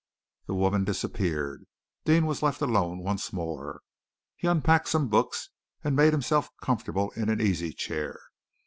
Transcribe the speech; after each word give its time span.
The 0.47 0.55
woman 0.55 0.83
disappeared. 0.83 1.67
Deane 2.05 2.25
was 2.25 2.41
left 2.41 2.59
alone 2.59 3.03
once 3.03 3.31
more. 3.31 3.81
He 4.35 4.47
unpacked 4.47 4.87
some 4.87 5.09
books, 5.09 5.51
and 5.83 5.95
made 5.95 6.11
himself 6.11 6.49
comfortable 6.59 7.11
in 7.11 7.29
an 7.29 7.39
easy 7.39 7.71
chair. 7.71 8.19